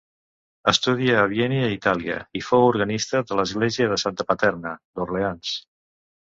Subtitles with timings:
[0.69, 5.55] Estudia a Viena i a Itàlia i fou organista de l'església de Santa Paterna, d'Orleans.